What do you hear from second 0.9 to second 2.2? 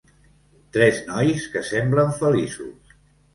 nois que semblen